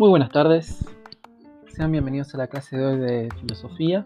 Muy 0.00 0.08
buenas 0.08 0.30
tardes, 0.30 0.82
sean 1.66 1.92
bienvenidos 1.92 2.34
a 2.34 2.38
la 2.38 2.46
clase 2.46 2.74
de 2.74 2.86
hoy 2.86 2.98
de 3.00 3.28
filosofía. 3.38 4.02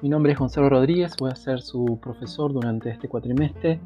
Mi 0.00 0.08
nombre 0.08 0.30
es 0.30 0.38
Gonzalo 0.38 0.68
Rodríguez, 0.68 1.16
voy 1.18 1.32
a 1.32 1.34
ser 1.34 1.60
su 1.60 1.98
profesor 2.00 2.52
durante 2.52 2.88
este 2.88 3.08
cuatrimestre. 3.08 3.80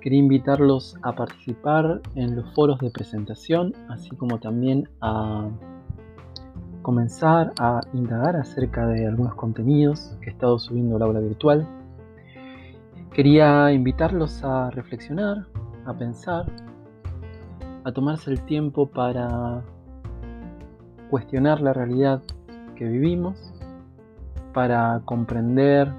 Quería 0.00 0.20
invitarlos 0.20 0.96
a 1.02 1.16
participar 1.16 2.00
en 2.14 2.36
los 2.36 2.54
foros 2.54 2.78
de 2.78 2.90
presentación, 2.92 3.74
así 3.88 4.10
como 4.10 4.38
también 4.38 4.88
a 5.00 5.48
comenzar 6.82 7.52
a 7.58 7.80
indagar 7.94 8.36
acerca 8.36 8.86
de 8.86 9.08
algunos 9.08 9.34
contenidos 9.34 10.16
que 10.20 10.30
he 10.30 10.32
estado 10.34 10.56
subiendo 10.60 10.94
al 10.94 11.02
aula 11.02 11.18
virtual. 11.18 11.66
Quería 13.12 13.72
invitarlos 13.72 14.44
a 14.44 14.70
reflexionar, 14.70 15.48
a 15.84 15.92
pensar 15.94 16.46
a 17.84 17.92
tomarse 17.92 18.30
el 18.30 18.40
tiempo 18.40 18.86
para 18.86 19.62
cuestionar 21.14 21.60
la 21.60 21.72
realidad 21.72 22.22
que 22.74 22.84
vivimos, 22.88 23.54
para 24.52 25.00
comprender 25.04 25.94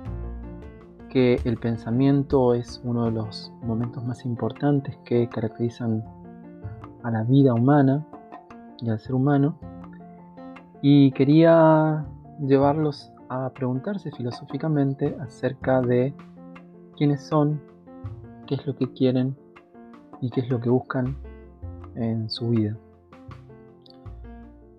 que 1.07 1.39
el 1.45 1.55
pensamiento 1.55 2.53
es 2.53 2.81
uno 2.83 3.05
de 3.05 3.11
los 3.11 3.49
momentos 3.61 4.03
más 4.03 4.25
importantes 4.25 4.97
que 5.05 5.29
caracterizan 5.29 6.03
a 7.03 7.11
la 7.11 7.23
vida 7.23 7.53
humana 7.53 8.05
y 8.81 8.89
al 8.89 8.99
ser 8.99 9.15
humano. 9.15 9.57
Y 10.81 11.11
quería 11.11 12.05
llevarlos 12.45 13.09
a 13.29 13.51
preguntarse 13.51 14.11
filosóficamente 14.11 15.15
acerca 15.21 15.79
de 15.79 16.13
quiénes 16.97 17.25
son, 17.25 17.61
qué 18.47 18.55
es 18.55 18.67
lo 18.67 18.75
que 18.75 18.91
quieren 18.91 19.37
y 20.19 20.29
qué 20.29 20.41
es 20.41 20.49
lo 20.49 20.59
que 20.59 20.69
buscan 20.69 21.15
en 21.95 22.29
su 22.29 22.49
vida. 22.49 22.75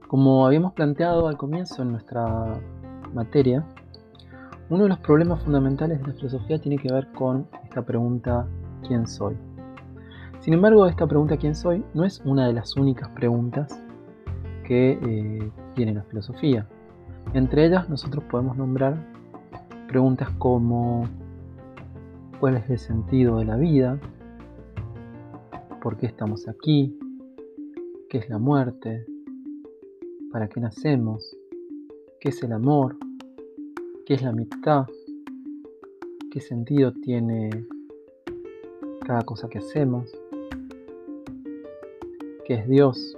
Como 0.09 0.47
habíamos 0.47 0.73
planteado 0.73 1.27
al 1.27 1.37
comienzo 1.37 1.83
en 1.83 1.93
nuestra 1.93 2.61
materia, 3.13 3.65
uno 4.71 4.85
de 4.85 4.89
los 4.89 4.99
problemas 4.99 5.43
fundamentales 5.43 6.01
de 6.01 6.07
la 6.07 6.13
filosofía 6.13 6.59
tiene 6.59 6.79
que 6.79 6.93
ver 6.93 7.09
con 7.13 7.49
esta 7.65 7.83
pregunta 7.83 8.47
¿quién 8.87 9.07
soy? 9.07 9.37
Sin 10.41 10.55
embargo, 10.55 10.87
esta 10.87 11.07
pregunta 11.07 11.37
¿quién 11.37 11.55
soy? 11.55 11.85
no 11.95 12.05
es 12.05 12.21
una 12.25 12.47
de 12.47 12.53
las 12.53 12.77
únicas 12.77 13.09
preguntas 13.11 13.83
que 14.65 14.99
eh, 15.03 15.51
tiene 15.75 15.95
la 15.95 16.03
filosofía. 16.05 16.69
Entre 17.33 17.67
ellas 17.67 17.89
nosotros 17.89 18.23
podemos 18.31 18.57
nombrar 18.57 18.97
preguntas 19.89 20.31
como 20.39 21.05
¿cuál 22.39 22.57
es 22.57 22.71
el 22.71 22.79
sentido 22.79 23.39
de 23.39 23.45
la 23.45 23.57
vida? 23.57 23.99
¿Por 25.83 25.97
qué 25.97 26.07
estamos 26.07 26.49
aquí? 26.49 26.97
qué 28.09 28.19
es 28.19 28.29
la 28.29 28.39
muerte, 28.39 29.05
para 30.37 30.49
qué 30.49 30.61
nacemos, 30.61 31.35
qué 32.21 32.29
es 32.29 32.43
el 32.43 32.53
amor, 32.53 32.95
qué 34.05 34.13
es 34.13 34.23
la 34.23 34.29
amistad, 34.29 34.85
qué 36.31 36.43
sentido 36.43 36.93
tiene 36.93 37.49
cada 39.07 39.23
cosa 39.23 39.49
que 39.49 39.57
hacemos, 39.57 40.15
qué 42.45 42.53
es 42.53 42.69
Dios, 42.69 43.17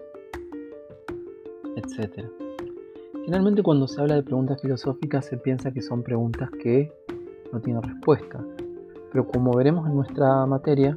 etc. 1.75 2.25
Generalmente 3.25 3.65
cuando 3.65 3.89
se 3.89 4.01
habla 4.01 4.15
de 4.15 4.23
preguntas 4.23 4.63
filosóficas 4.63 5.27
se 5.27 5.39
piensa 5.39 5.73
que 5.73 5.83
son 5.83 6.05
preguntas 6.05 6.49
que 6.63 6.93
no 7.53 7.61
tienen 7.61 7.83
respuesta, 7.83 8.47
pero 9.11 9.27
como 9.27 9.57
veremos 9.57 9.89
en 9.89 9.97
nuestra 9.97 10.47
materia, 10.47 10.97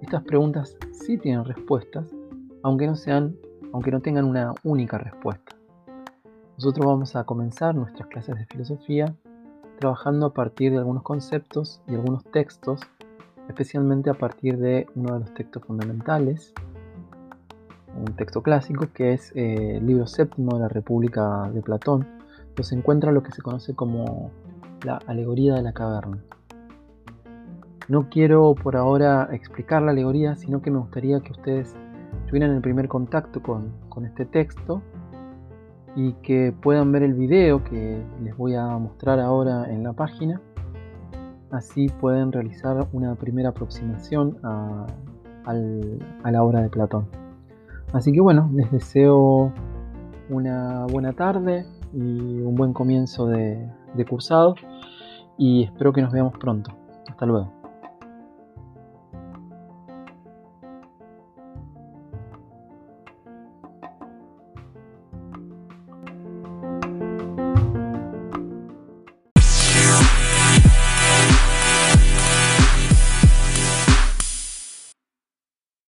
estas 0.00 0.22
preguntas 0.22 0.76
sí 0.92 1.18
tienen 1.18 1.44
respuestas 1.44 2.06
aunque 2.62 2.86
no 2.86 2.94
sean, 2.94 3.36
aunque 3.72 3.90
no 3.90 4.00
tengan 4.00 4.26
una 4.26 4.54
única 4.62 4.96
respuesta. 4.96 5.55
Nosotros 6.56 6.86
vamos 6.86 7.16
a 7.16 7.24
comenzar 7.24 7.74
nuestras 7.74 8.08
clases 8.08 8.34
de 8.36 8.46
filosofía 8.46 9.14
trabajando 9.78 10.26
a 10.26 10.32
partir 10.32 10.72
de 10.72 10.78
algunos 10.78 11.02
conceptos 11.02 11.82
y 11.86 11.94
algunos 11.94 12.24
textos, 12.24 12.80
especialmente 13.46 14.08
a 14.08 14.14
partir 14.14 14.56
de 14.56 14.86
uno 14.94 15.14
de 15.14 15.20
los 15.20 15.34
textos 15.34 15.62
fundamentales, 15.64 16.54
un 17.94 18.16
texto 18.16 18.42
clásico 18.42 18.86
que 18.94 19.12
es 19.12 19.32
eh, 19.36 19.76
el 19.76 19.86
libro 19.86 20.06
séptimo 20.06 20.54
de 20.54 20.60
la 20.60 20.68
República 20.68 21.50
de 21.52 21.60
Platón, 21.60 22.06
donde 22.48 22.64
se 22.64 22.74
encuentra 22.74 23.12
lo 23.12 23.22
que 23.22 23.32
se 23.32 23.42
conoce 23.42 23.74
como 23.74 24.30
la 24.82 24.96
alegoría 25.06 25.54
de 25.54 25.62
la 25.62 25.72
caverna. 25.72 26.18
No 27.88 28.08
quiero 28.08 28.54
por 28.54 28.76
ahora 28.76 29.28
explicar 29.30 29.82
la 29.82 29.92
alegoría, 29.92 30.36
sino 30.36 30.62
que 30.62 30.70
me 30.70 30.78
gustaría 30.78 31.20
que 31.20 31.32
ustedes 31.32 31.76
tuvieran 32.26 32.50
el 32.52 32.62
primer 32.62 32.88
contacto 32.88 33.42
con, 33.42 33.72
este 34.04 34.26
texto 34.26 34.82
y 35.96 36.12
que 36.22 36.52
puedan 36.52 36.92
ver 36.92 37.02
el 37.02 37.14
video 37.14 37.64
que 37.64 38.02
les 38.22 38.36
voy 38.36 38.54
a 38.54 38.66
mostrar 38.78 39.18
ahora 39.18 39.64
en 39.72 39.82
la 39.82 39.94
página. 39.94 40.40
Así 41.50 41.88
pueden 41.88 42.32
realizar 42.32 42.86
una 42.92 43.14
primera 43.14 43.48
aproximación 43.48 44.36
a, 44.42 44.86
la 46.30 46.42
obra 46.42 46.60
de 46.60 46.68
Platón. 46.68 47.08
Así 47.92 48.12
que 48.12 48.20
bueno, 48.20 48.50
les 48.52 48.70
deseo 48.70 49.52
una 50.28 50.84
buena 50.86 51.12
tarde 51.12 51.64
y 51.94 52.40
un 52.40 52.54
buen 52.56 52.72
comienzo 52.72 53.26
de, 53.26 53.66
cursado 54.08 54.54
y 55.38 55.64
espero 55.64 55.92
que 55.92 56.02
nos 56.02 56.12
veamos 56.12 56.34
pronto. 56.38 56.72
Hasta 57.08 57.24
luego. 57.24 57.55